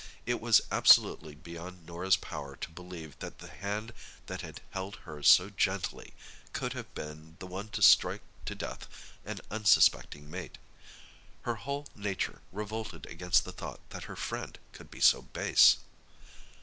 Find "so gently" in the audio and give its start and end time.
5.29-6.15